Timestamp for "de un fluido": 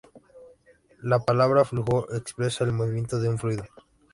3.19-3.65